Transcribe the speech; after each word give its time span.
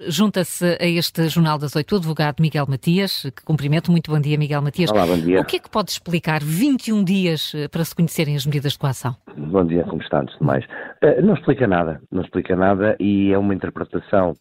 Junta-se 0.00 0.76
a 0.80 0.86
este 0.86 1.28
Jornal 1.28 1.56
das 1.56 1.76
Oito 1.76 1.92
o 1.94 1.98
advogado 1.98 2.40
Miguel 2.40 2.66
Matias, 2.68 3.22
que 3.22 3.44
cumprimento. 3.44 3.92
Muito 3.92 4.10
bom 4.10 4.20
dia, 4.20 4.36
Miguel 4.36 4.60
Matias. 4.60 4.90
Olá, 4.90 5.06
bom 5.06 5.16
dia. 5.16 5.40
O 5.40 5.44
que 5.44 5.54
é 5.54 5.58
que 5.60 5.70
pode 5.70 5.92
explicar 5.92 6.40
21 6.42 7.04
dias 7.04 7.52
eh, 7.54 7.68
para 7.68 7.84
se 7.84 7.94
conhecerem 7.94 8.34
as 8.34 8.44
medidas 8.44 8.72
de 8.72 8.78
coação? 8.80 9.14
Bom 9.36 9.64
dia, 9.64 9.84
como 9.84 10.02
está, 10.02 10.22
antes 10.22 10.36
de 10.36 10.44
mais? 10.44 10.64
Uh, 10.64 11.22
não 11.22 11.34
explica 11.34 11.68
nada, 11.68 12.00
não 12.10 12.22
explica 12.22 12.56
nada 12.56 12.96
e 12.98 13.32
é 13.32 13.38
uma 13.38 13.54
interpretação 13.54 14.32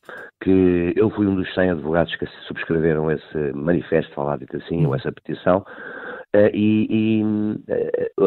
que 0.42 0.92
eu 0.96 1.12
fui 1.12 1.28
um 1.28 1.36
dos 1.36 1.54
100 1.54 1.70
advogados 1.70 2.15
que 2.15 2.26
subscreveram 2.47 3.12
esse 3.12 3.54
manifesto, 3.54 4.12
falado 4.15 4.44
assim, 4.56 4.88
ou 4.88 4.96
essa 4.96 5.12
petição, 5.12 5.60
uh, 5.60 6.49
e, 6.51 6.88
e 6.90 7.24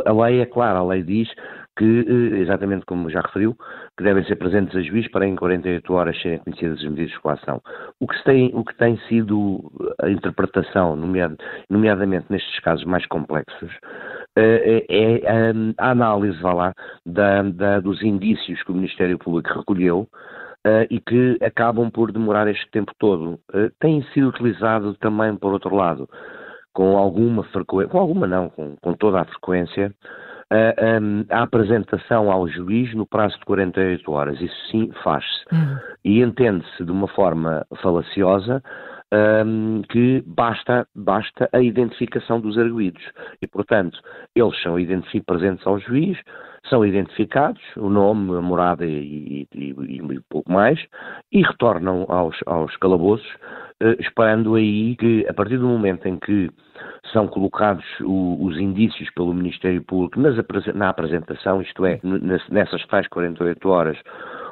a 0.04 0.12
lei 0.12 0.42
é 0.42 0.46
clara, 0.46 0.78
a 0.78 0.84
lei 0.84 1.02
diz 1.02 1.28
que, 1.76 1.84
eh, 1.84 2.38
exatamente 2.40 2.86
como 2.86 3.10
já 3.10 3.20
referiu, 3.20 3.54
que 3.96 4.02
devem 4.02 4.24
ser 4.24 4.36
presentes 4.36 4.74
a 4.74 4.80
juiz 4.80 5.08
para 5.10 5.26
em 5.26 5.36
48 5.36 5.92
horas 5.92 6.20
serem 6.20 6.38
conhecidas 6.38 6.78
as 6.78 6.84
medidas 6.84 7.10
de 7.10 7.20
coação. 7.20 7.62
O 8.00 8.06
que 8.06 8.24
tem, 8.24 8.50
o 8.54 8.64
que 8.64 8.74
tem 8.76 8.96
sido 9.08 9.70
a 10.00 10.08
interpretação, 10.10 10.96
nomeadamente 10.96 12.26
nestes 12.30 12.58
casos 12.60 12.84
mais 12.84 13.06
complexos, 13.06 13.70
eh, 14.36 14.86
é, 14.88 15.22
é 15.24 15.74
a 15.78 15.90
análise, 15.90 16.40
vá 16.40 16.52
lá, 16.52 16.72
da, 17.04 17.42
da, 17.42 17.80
dos 17.80 18.02
indícios 18.02 18.62
que 18.62 18.72
o 18.72 18.74
Ministério 18.74 19.18
Público 19.18 19.58
recolheu 19.58 20.08
Uh, 20.66 20.82
e 20.90 20.98
que 20.98 21.38
acabam 21.44 21.88
por 21.88 22.10
demorar 22.10 22.48
este 22.48 22.68
tempo 22.72 22.90
todo. 22.98 23.38
Uh, 23.54 23.70
tem 23.78 24.02
sido 24.12 24.30
utilizado 24.30 24.94
também, 24.94 25.36
por 25.36 25.52
outro 25.52 25.72
lado, 25.72 26.08
com 26.74 26.98
alguma 26.98 27.44
frequência, 27.44 27.88
com 27.88 28.00
alguma 28.00 28.26
não, 28.26 28.50
com, 28.50 28.74
com 28.82 28.92
toda 28.94 29.20
a 29.20 29.24
frequência, 29.24 29.94
a, 30.50 31.36
a, 31.36 31.42
apresentação 31.42 32.30
ao 32.30 32.48
juiz 32.48 32.94
no 32.94 33.06
prazo 33.06 33.38
de 33.38 33.44
48 33.44 34.12
horas. 34.12 34.40
Isso 34.40 34.70
sim 34.70 34.90
faz-se. 35.02 35.44
Uhum. 35.52 35.78
E 36.04 36.22
entende-se 36.22 36.84
de 36.84 36.90
uma 36.90 37.08
forma 37.08 37.66
falaciosa 37.82 38.62
um, 39.12 39.82
que 39.88 40.22
basta, 40.26 40.86
basta 40.94 41.48
a 41.52 41.60
identificação 41.60 42.40
dos 42.40 42.58
arguídos. 42.58 43.02
E, 43.40 43.46
portanto, 43.46 43.98
eles 44.34 44.60
são 44.62 44.78
presentes 45.22 45.66
ao 45.66 45.78
juiz, 45.78 46.18
são 46.68 46.84
identificados, 46.84 47.62
o 47.76 47.88
nome, 47.88 48.36
a 48.36 48.40
morada 48.40 48.84
e, 48.84 49.46
e, 49.54 49.70
e, 49.70 50.20
pouco 50.28 50.50
mais, 50.50 50.78
e 51.30 51.42
retornam 51.42 52.06
aos, 52.08 52.36
aos 52.46 52.76
calabouços, 52.76 53.28
esperando 53.98 54.54
aí 54.54 54.96
que, 54.96 55.26
a 55.28 55.34
partir 55.34 55.58
do 55.58 55.66
momento 55.66 56.06
em 56.06 56.18
que 56.18 56.50
são 57.12 57.28
colocados 57.28 57.84
o, 58.00 58.44
os 58.44 58.58
indícios 58.58 59.10
pelo 59.10 59.34
Ministério 59.34 59.82
Público 59.82 60.18
nas, 60.20 60.36
na 60.74 60.88
apresentação, 60.88 61.60
isto 61.60 61.84
é, 61.84 62.00
nessas 62.50 62.84
tais 62.86 63.06
48 63.08 63.68
horas, 63.68 63.98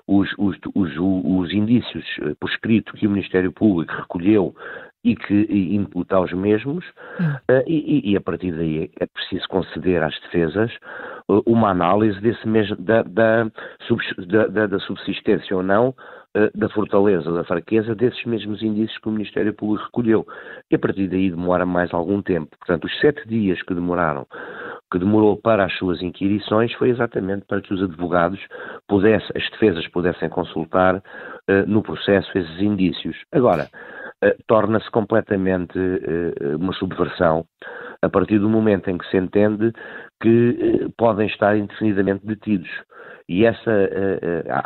os, 0.07 0.29
os, 0.39 0.57
os, 0.75 0.91
os 0.99 1.53
indícios 1.53 2.05
eh, 2.21 2.35
por 2.39 2.51
escrito 2.51 2.93
que 2.93 3.07
o 3.07 3.11
Ministério 3.11 3.51
Público 3.51 3.95
recolheu 3.95 4.55
e 5.03 5.15
que 5.15 5.47
imputa 5.75 6.17
aos 6.17 6.33
mesmos, 6.33 6.85
uh, 7.21 7.63
e, 7.67 8.11
e, 8.11 8.17
a 8.17 8.21
partir 8.23 8.53
daí 8.53 8.91
é 8.99 9.07
preciso 9.07 9.47
conceder 9.49 10.03
às 10.03 10.19
defesas 10.21 10.73
uh, 11.29 11.43
uma 11.47 11.69
análise 11.69 12.19
desse 12.23 12.49
mesmo, 12.49 12.75
da, 12.77 13.03
da, 13.03 13.45
da, 14.51 14.67
da 14.67 14.79
subsistência 14.81 15.55
ou 15.55 15.63
não 15.63 15.95
da 16.55 16.69
fortaleza 16.69 17.31
da 17.33 17.45
fraqueza 17.45 17.95
desses 17.95 18.25
mesmos 18.25 18.61
indícios 18.63 18.99
que 18.99 19.09
o 19.09 19.13
Ministério 19.13 19.55
Público 19.55 19.85
recolheu. 19.85 20.27
E 20.71 20.75
a 20.75 20.79
partir 20.79 21.07
daí 21.07 21.31
demora 21.31 21.65
mais 21.65 21.95
algum 21.95 22.21
tempo. 22.21 22.57
Portanto, 22.59 22.87
os 22.87 23.01
sete 23.01 23.27
dias 23.29 23.63
que 23.63 23.73
demoraram 23.73 24.27
que 24.95 24.99
demorou 25.01 25.37
para 25.37 25.65
as 25.65 25.77
suas 25.77 26.01
inquirições 26.03 26.73
foi 26.75 26.91
exatamente 26.91 27.45
para 27.47 27.61
que 27.61 27.75
os 27.75 27.83
advogados 27.83 28.39
pudessem, 28.87 29.31
as 29.35 29.51
defesas 29.51 29.89
pudessem 29.89 30.29
consultar 30.29 30.99
uh, 30.99 31.03
no 31.67 31.83
processo 31.83 32.31
esses 32.39 32.61
indícios. 32.61 33.17
Agora, 33.33 33.69
uh, 34.25 34.43
torna-se 34.47 34.89
completamente 34.93 35.77
uh, 35.77 36.57
uma 36.57 36.73
subversão 36.75 37.45
a 38.05 38.09
partir 38.09 38.39
do 38.39 38.49
momento 38.49 38.91
em 38.91 38.99
que 38.99 39.09
se 39.09 39.17
entende 39.17 39.73
que 40.21 40.91
podem 40.97 41.27
estar 41.27 41.57
indefinidamente 41.57 42.27
detidos. 42.27 42.71
E 43.29 43.47
essa, 43.47 43.71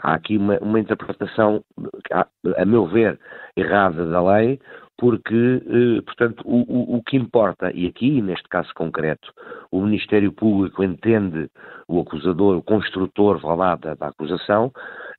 há 0.03 0.15
aqui 0.15 0.37
uma, 0.37 0.59
uma 0.59 0.81
interpretação, 0.81 1.63
a, 2.13 2.65
meu 2.65 2.87
ver, 2.87 3.19
errada 3.57 4.05
da 4.07 4.21
lei, 4.21 4.59
porque, 4.99 5.63
eh, 5.65 6.03
portanto, 6.03 6.43
o, 6.45 6.63
o, 6.63 6.97
o, 6.97 7.03
que 7.05 7.17
importa, 7.17 7.71
e 7.73 7.87
aqui, 7.87 8.21
neste 8.21 8.49
caso 8.49 8.69
concreto, 8.75 9.33
o 9.71 9.81
Ministério 9.81 10.33
Público 10.33 10.83
entende, 10.83 11.49
o 11.87 12.01
acusador, 12.01 12.57
o 12.57 12.63
construtor, 12.63 13.39
vá 13.39 13.55
lá, 13.55 13.77
da, 13.77 13.95
da 13.95 14.09
acusação, 14.09 14.73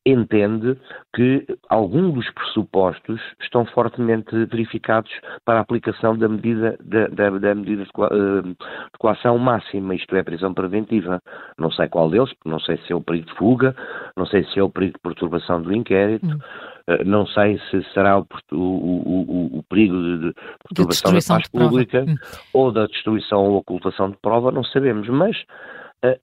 entende 0.06 0.78
que 1.16 1.46
alguns 1.70 2.14
dos 2.14 2.32
pressupostos 2.32 3.20
estão 3.42 3.66
fortemente 3.66 4.34
verificados 4.46 5.12
para 5.46 5.60
a 5.60 5.62
aplicação 5.62 6.18
da 6.18 6.28
medida, 6.28 6.78
da, 6.82 7.08
da, 7.08 7.30
da 7.30 7.56
medida 7.56 7.84
de, 7.84 7.90
eh, 7.90 8.42
de 8.42 8.98
coação 8.98 9.38
máxima, 9.38 9.96
isto 9.96 10.16
é, 10.16 10.24
prisão 10.24 10.54
preventiva. 10.54 11.22
Não 11.58 11.72
sei 11.72 11.88
qual 11.88 12.10
deles, 12.10 12.34
não 12.46 12.60
sei 12.60 12.78
se 12.78 12.94
é 12.94 12.96
o 12.96 13.02
perigo 13.02 13.28
de 13.28 13.36
fuga, 13.36 13.76
não 14.16 14.26
sei 14.26 14.44
se 14.46 14.60
é 14.60 14.64
o 14.64 14.70
perigo 14.70 14.94
de 14.94 15.02
perturbação 15.02 15.62
do 15.62 15.74
inquérito, 15.74 16.26
hum. 16.26 16.40
Eh, 16.88 17.04
não 17.04 17.28
sei 17.28 17.60
se 17.70 17.84
será 17.94 18.20
o, 18.20 18.26
o, 18.52 18.58
o, 18.58 19.60
o 19.60 19.64
perigo 19.70 19.96
de, 19.96 20.34
perturbação 20.64 21.14
da 21.14 21.20
paz 21.28 21.48
pública 21.50 22.06
hum. 22.08 22.16
ou 22.54 22.72
da 22.72 22.88
destruição 22.88 23.44
ou 23.44 23.58
ocultação 23.58 24.10
de 24.10 24.18
prova, 24.18 24.52
não 24.52 24.64
sabemos, 24.64 25.08
mas 25.08 25.38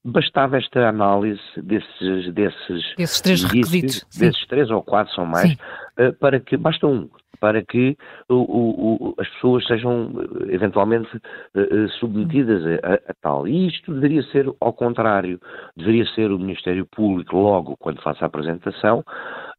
bastava 0.05 0.57
esta 0.57 0.89
análise 0.89 1.41
desses, 1.57 2.33
desses, 2.33 2.95
desses 2.97 3.21
três 3.21 3.45
requisitos, 3.45 4.07
desses 4.19 4.47
três 4.47 4.71
ou 4.71 4.83
quatro 4.83 5.15
são 5.15 5.27
mais, 5.27 5.53
uh, 5.99 6.13
para 6.19 6.41
que, 6.41 6.57
basta 6.57 6.87
um, 6.87 7.09
para 7.39 7.63
que 7.63 7.97
o, 8.29 8.35
o, 8.35 9.15
as 9.19 9.29
pessoas 9.31 9.67
sejam 9.67 10.11
eventualmente 10.49 11.15
uh, 11.17 11.89
submetidas 12.01 12.63
a, 12.83 12.95
a, 12.95 13.15
tal. 13.21 13.47
E 13.47 13.69
isto 13.69 13.93
deveria 13.93 14.23
ser 14.25 14.51
ao 14.61 14.73
contrário, 14.73 15.39
deveria 15.77 16.07
ser 16.15 16.31
o 16.31 16.39
Ministério 16.39 16.87
Público, 16.87 17.37
logo 17.37 17.77
quando 17.77 18.03
faça 18.03 18.25
a 18.25 18.27
apresentação, 18.27 19.05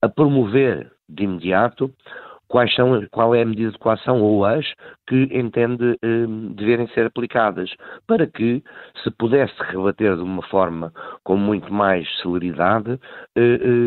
a 0.02 0.10
promover 0.10 0.92
de 1.08 1.24
imediato 1.24 1.94
quais 2.48 2.74
são, 2.76 3.06
qual 3.12 3.36
é 3.36 3.42
a 3.42 3.46
medida 3.46 3.72
de 3.72 3.78
coação 3.78 4.22
ou 4.22 4.46
as 4.46 4.66
que 5.08 5.30
entende 5.32 5.98
eh, 6.02 6.26
deverem 6.56 6.88
ser 6.90 7.06
aplicadas, 7.06 7.70
para 8.06 8.28
que 8.28 8.64
se 9.04 9.12
pudesse 9.12 9.54
rebater 9.60 10.16
de 10.16 10.22
uma 10.22 10.42
forma 10.44 10.92
com 11.24 11.38
muito 11.38 11.72
mais 11.74 12.08
celeridade 12.22 13.00
eh 13.36 13.78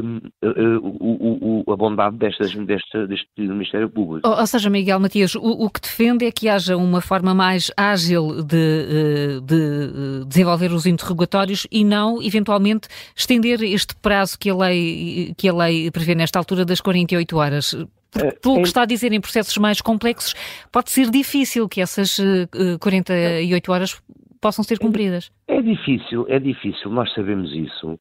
o, 0.43 1.65
o, 1.66 1.72
a 1.72 1.76
bondade 1.76 2.16
destas, 2.16 2.54
deste, 2.54 3.06
deste 3.06 3.28
Ministério 3.38 3.88
Público. 3.88 4.28
Ou, 4.28 4.38
ou 4.38 4.47
seja, 4.47 4.70
Miguel 4.70 5.00
Matias, 5.00 5.34
o, 5.34 5.41
o, 5.41 5.70
que 5.70 5.81
defende 5.81 6.26
é 6.26 6.31
que 6.32 6.49
haja 6.49 6.76
uma 6.76 7.00
forma 7.00 7.34
mais 7.34 7.70
ágil 7.76 8.43
de, 8.43 8.56
eh, 8.56 9.41
de 9.43 9.54
eh, 9.54 10.25
desenvolver 10.26 10.72
os 10.72 10.87
interrogatórios 10.87 11.66
e 11.70 11.84
não, 11.84 12.22
eventualmente, 12.22 12.88
estender 13.16 13.62
este 13.62 13.94
prazo 13.97 14.38
que 14.38 14.50
a 14.50 14.54
lei, 14.54 15.34
que 15.37 15.49
a 15.49 15.53
lei 15.53 15.91
prevê 15.91 16.15
nesta 16.15 16.38
altura 16.38 16.65
das 16.65 16.81
48 16.81 17.37
horas. 17.37 17.75
Porque, 18.10 18.26
é, 18.26 18.31
pelo 18.32 18.56
que 18.56 18.69
está 18.69 18.82
a 18.82 18.87
dizer, 18.87 19.12
em 19.12 19.21
processos 19.21 19.56
mais 19.56 19.81
complexos, 19.81 20.34
pode 20.72 20.91
ser 20.91 21.10
difícil 21.10 21.69
que 21.69 21.81
essas 21.81 22.19
uh, 22.19 22.78
48 22.81 23.72
horas 23.72 24.03
possam 24.41 24.65
ser 24.65 24.78
cumpridas. 24.78 25.31
É, 25.47 25.56
é, 25.56 25.62
difícil, 25.62 26.26
é 26.28 26.38
difícil, 26.38 26.91
nós 26.91 27.12
sabemos 27.15 27.53
isso, 27.53 27.99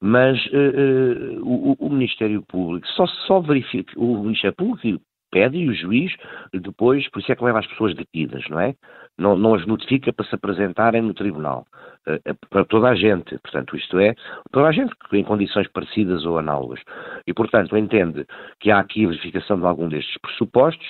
mas 0.00 0.38
uh, 0.46 1.40
uh, 1.40 1.46
o, 1.46 1.76
o, 1.78 1.90
Ministério 1.90 2.42
Público 2.42 2.86
só, 2.96 3.06
só 3.26 3.40
verifica, 3.40 3.92
o 3.98 4.22
Ministério 4.22 4.56
Público 4.56 5.00
pede 5.32 5.56
e 5.56 5.68
o 5.68 5.74
juiz 5.74 6.14
depois, 6.52 7.08
por 7.10 7.20
isso 7.20 7.32
é 7.32 7.34
que 7.34 7.42
leva 7.42 7.58
as 7.58 7.66
pessoas 7.66 7.94
detidas, 7.96 8.44
não 8.48 8.60
é? 8.60 8.74
Não, 9.18 9.36
não 9.36 9.54
as 9.54 9.66
notifica 9.66 10.12
para 10.12 10.24
se 10.26 10.34
apresentarem 10.34 11.02
no 11.02 11.14
tribunal. 11.14 11.66
Uh, 12.06 12.34
para 12.50 12.64
toda 12.64 12.88
a 12.88 12.94
gente, 12.94 13.38
portanto, 13.38 13.76
isto 13.76 13.98
é, 13.98 14.14
toda 14.50 14.68
a 14.68 14.72
gente 14.72 14.92
em 15.12 15.22
condições 15.22 15.68
parecidas 15.68 16.24
ou 16.24 16.38
análogas. 16.38 16.80
E, 17.26 17.32
portanto, 17.32 17.76
entende 17.76 18.26
que 18.60 18.70
há 18.70 18.78
aqui 18.78 19.04
a 19.04 19.08
verificação 19.08 19.58
de 19.58 19.66
algum 19.66 19.88
destes 19.88 20.16
pressupostos 20.20 20.86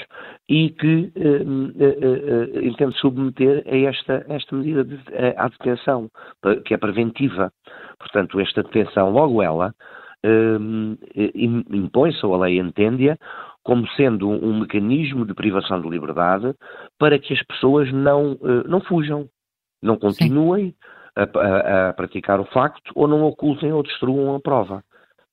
e 0.49 0.70
que 0.70 1.12
uh, 1.17 2.64
entende 2.64 2.96
submeter 2.99 3.62
a 3.67 3.76
esta, 3.76 4.25
esta 4.28 4.56
medida 4.56 4.84
de, 4.84 4.99
à 5.37 5.49
detenção, 5.49 6.08
que 6.64 6.75
é 6.75 6.76
preventiva. 6.76 7.52
Portanto, 7.99 8.40
esta 8.40 8.62
detenção, 8.62 9.11
logo 9.11 9.43
ela, 9.43 9.75
impõe-se, 11.70 12.25
ou 12.25 12.34
a 12.34 12.46
lei 12.46 12.58
entende-a, 12.58 13.19
como 13.62 13.87
sendo 13.91 14.29
um, 14.29 14.44
um, 14.44 14.61
mecanismo 14.61 15.25
de 15.25 15.35
privação 15.35 15.81
de 15.81 15.88
liberdade 15.88 16.55
para 16.99 17.19
que 17.19 17.32
as 17.32 17.43
pessoas 17.44 17.93
não, 17.93 18.32
uh, 18.32 18.69
não 18.69 18.81
fujam, 18.81 19.29
não 19.82 19.97
continuem 19.97 20.75
a, 21.17 21.23
a, 21.23 21.88
a, 21.88 21.93
praticar 21.93 22.41
o 22.41 22.44
facto 22.47 22.93
ou 22.94 23.06
não 23.06 23.23
ocultem 23.25 23.73
ou 23.73 23.82
destruam 23.82 24.35
a 24.35 24.41
prova. 24.41 24.82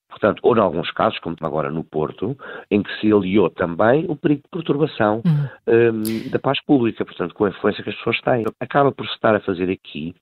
Portanto, 0.10 0.40
ou 0.42 0.58
em 0.58 0.60
alguns 0.60 0.92
casos, 0.92 1.20
como 1.20 1.36
agora 1.42 1.70
no 1.70 1.84
Porto, 1.84 2.36
em 2.72 2.82
que 2.82 2.92
se 3.00 3.14
aliou 3.14 3.50
também 3.50 4.06
o 4.10 4.16
perigo 4.16 4.42
de 4.42 4.50
perturbação 4.50 5.22
uhum. 5.24 5.94
um, 5.94 6.30
da 6.32 6.40
paz 6.40 6.60
pública, 6.66 7.06
portanto, 7.06 7.36
com 7.36 7.46
a 7.46 7.50
influência 7.50 7.84
que 7.84 7.92
as 7.92 7.96
pessoas 7.96 8.20
têm. 8.22 8.44
Acaba 8.60 8.92
por 8.92 9.06
se 9.06 9.14
estar 9.14 9.36
a 9.36 9.40
fazer 9.40 9.70
aqui 9.70 10.16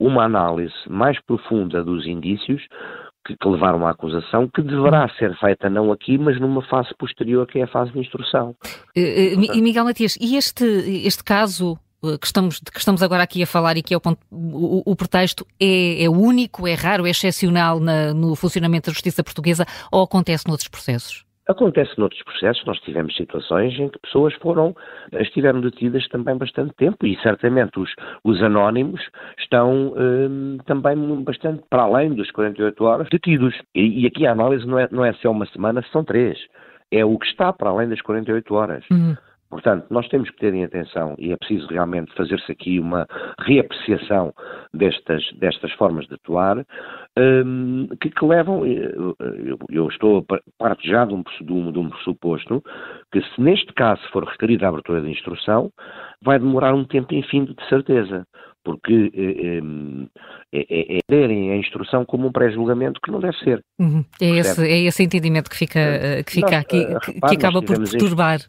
uma 0.00 0.24
análise 0.24 0.74
mais 0.88 1.20
profunda 1.20 1.84
dos 1.84 2.06
indícios, 2.06 2.66
que, 3.26 3.36
que 3.36 3.48
levaram 3.48 3.86
à 3.86 3.90
acusação, 3.90 4.48
que 4.48 4.62
deverá 4.62 5.08
ser 5.18 5.36
feita 5.38 5.68
não 5.68 5.92
aqui, 5.92 6.18
mas 6.18 6.40
numa 6.40 6.62
fase 6.62 6.88
posterior, 6.98 7.46
que 7.46 7.58
é 7.58 7.64
a 7.64 7.68
fase 7.68 7.92
de 7.92 7.98
instrução. 7.98 8.54
E 8.96 9.60
Miguel 9.60 9.84
Matias, 9.84 10.16
e 10.20 10.36
este, 10.36 10.64
este 10.64 11.22
caso 11.22 11.78
que 12.18 12.26
estamos, 12.26 12.60
de 12.60 12.70
que 12.70 12.78
estamos 12.78 13.02
agora 13.02 13.22
aqui 13.22 13.42
a 13.42 13.46
falar 13.46 13.76
e 13.76 13.82
que 13.82 13.92
é 13.92 13.96
o, 13.96 14.00
ponto, 14.00 14.18
o, 14.30 14.82
o 14.90 14.96
pretexto 14.96 15.46
é, 15.60 16.04
é, 16.04 16.08
único, 16.08 16.66
é 16.66 16.74
raro, 16.74 17.06
é 17.06 17.10
excepcional 17.10 17.78
na, 17.78 18.14
no 18.14 18.34
funcionamento 18.34 18.90
da 18.90 18.94
justiça 18.94 19.22
portuguesa 19.22 19.66
ou 19.92 20.02
acontece 20.02 20.46
noutros 20.48 20.68
processos? 20.68 21.29
Acontece 21.50 21.98
noutros 21.98 22.22
processos, 22.22 22.64
nós 22.64 22.78
tivemos 22.82 23.12
situações 23.16 23.76
em 23.76 23.88
que 23.88 23.98
pessoas 23.98 24.32
foram, 24.34 24.72
estiveram 25.14 25.60
detidas 25.60 26.06
também 26.06 26.36
bastante 26.36 26.72
tempo 26.76 27.04
e 27.04 27.20
certamente 27.22 27.76
os, 27.76 27.90
os 28.22 28.40
anónimos 28.40 29.00
estão 29.36 29.92
hum, 29.96 30.58
também 30.64 30.96
bastante 31.24 31.64
para 31.68 31.82
além 31.82 32.14
dos 32.14 32.30
48 32.30 32.84
horas 32.84 33.08
detidos. 33.10 33.52
E, 33.74 34.02
e, 34.02 34.06
aqui 34.06 34.28
a 34.28 34.30
análise 34.30 34.64
não 34.64 34.78
é, 34.78 34.88
não 34.92 35.04
é 35.04 35.12
só 35.14 35.32
uma 35.32 35.44
semana, 35.46 35.84
são 35.90 36.04
três. 36.04 36.38
É 36.88 37.04
o 37.04 37.18
que 37.18 37.26
está 37.26 37.52
para 37.52 37.70
além 37.70 37.88
das 37.88 38.00
48 38.00 38.54
horas. 38.54 38.84
Uhum. 38.88 39.16
Portanto, 39.50 39.86
nós 39.90 40.08
temos 40.08 40.30
que 40.30 40.38
ter 40.38 40.54
em 40.54 40.64
atenção, 40.64 41.16
e 41.18 41.32
é 41.32 41.36
preciso 41.36 41.66
realmente 41.66 42.14
fazer-se 42.14 42.52
aqui 42.52 42.78
uma 42.78 43.04
reapreciação 43.40 44.32
destas, 44.72 45.22
destas 45.40 45.72
formas 45.72 46.06
de 46.06 46.14
atuar, 46.14 46.64
um, 47.18 47.88
que, 48.00 48.10
que, 48.10 48.24
levam, 48.24 48.64
eu, 48.64 49.16
eu 49.68 49.88
estou 49.88 50.24
parte 50.56 50.88
já 50.88 51.04
de 51.04 51.14
um, 51.14 51.24
de, 51.72 51.78
um, 51.78 51.90
pressuposto, 51.90 52.62
que 53.12 53.20
se 53.20 53.40
neste 53.40 53.72
caso 53.74 54.00
for 54.12 54.24
requerida 54.24 54.66
a 54.66 54.68
abertura 54.68 55.00
de 55.00 55.10
instrução, 55.10 55.72
vai 56.22 56.38
demorar 56.38 56.72
um 56.72 56.84
tempo 56.84 57.12
infindo 57.12 57.52
de 57.52 57.68
certeza 57.68 58.24
porque 58.64 59.10
eh, 59.14 59.58
eh, 59.58 59.62
é, 60.52 60.66
é, 60.68 60.98
é 60.98 61.00
terem 61.06 61.52
a 61.52 61.56
instrução 61.56 62.04
como 62.04 62.26
um 62.26 62.32
pré-julgamento 62.32 63.00
que 63.00 63.10
não 63.10 63.20
deve 63.20 63.36
ser. 63.38 63.62
Uhum. 63.78 64.04
É, 64.20 64.26
esse, 64.26 64.66
é 64.66 64.78
esse 64.80 65.02
entendimento 65.02 65.48
que 65.48 65.56
fica, 65.56 65.78
eh, 65.78 66.22
que 66.22 66.32
fica 66.32 66.58
aqui, 66.58 66.84
que, 66.84 67.12
repare, 67.12 67.36
que 67.36 67.46
acaba 67.46 67.62
por 67.62 67.76
perturbar 67.78 68.40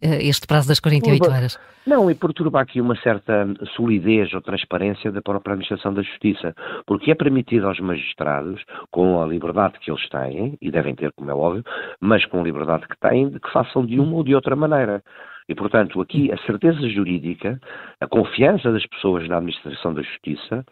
este... 0.00 0.26
este 0.26 0.46
prazo 0.46 0.68
das 0.68 0.80
48 0.80 1.30
horas. 1.30 1.58
Não, 1.86 2.10
e 2.10 2.14
perturba 2.14 2.62
aqui 2.62 2.80
uma 2.80 2.96
certa 2.96 3.46
solidez 3.76 4.32
ou 4.32 4.40
transparência 4.40 5.12
da 5.12 5.20
própria 5.20 5.52
administração 5.52 5.92
da 5.92 6.00
justiça, 6.00 6.54
porque 6.86 7.10
é 7.10 7.14
permitido 7.14 7.66
aos 7.66 7.78
magistrados, 7.78 8.62
com 8.90 9.20
a 9.20 9.26
liberdade 9.26 9.78
que 9.80 9.90
eles 9.90 10.08
têm, 10.08 10.56
e 10.62 10.70
devem 10.70 10.94
ter, 10.94 11.12
como 11.12 11.30
é 11.30 11.34
óbvio, 11.34 11.62
mas 12.00 12.24
com 12.24 12.40
a 12.40 12.44
liberdade 12.44 12.88
que 12.88 12.98
têm, 12.98 13.28
de 13.28 13.38
que 13.38 13.52
façam 13.52 13.84
de 13.84 14.00
uma 14.00 14.16
ou 14.16 14.24
de 14.24 14.34
outra 14.34 14.56
maneira. 14.56 15.02
E, 15.48 15.54
portanto, 15.54 16.00
aqui 16.00 16.32
a 16.32 16.38
certeza 16.46 16.88
jurídica, 16.88 17.60
a 18.00 18.06
confiança 18.06 18.72
das 18.72 18.86
pessoas 18.86 19.28
na 19.28 19.36
administração 19.36 19.92
da 19.92 20.02
justiça, 20.02 20.64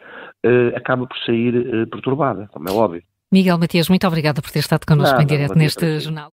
eh, 0.43 0.73
acaba 0.75 1.07
por 1.07 1.19
sair 1.27 1.55
eh, 1.55 1.87
perturbada, 1.87 2.49
como 2.53 2.69
é 2.69 2.73
óbvio. 2.73 3.03
Miguel 3.31 3.59
Matias, 3.59 3.89
muito 3.89 4.07
obrigada 4.07 4.43
por 4.43 4.51
ter 4.51 4.59
estado 4.59 4.85
connosco 4.87 5.13
Nada, 5.13 5.23
em 5.23 5.27
direto 5.27 5.57
neste 5.57 6.01
jornal. 6.01 6.31